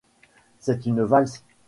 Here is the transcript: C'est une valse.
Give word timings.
C'est 0.57 0.87
une 0.87 1.03
valse. 1.03 1.43